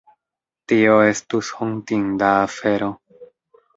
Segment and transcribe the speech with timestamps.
[0.71, 2.93] Tio estus hontinda afero.